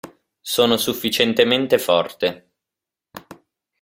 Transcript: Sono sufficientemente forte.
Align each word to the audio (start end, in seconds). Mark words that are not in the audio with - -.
Sono 0.41 0.77
sufficientemente 0.77 1.77
forte. 1.77 2.53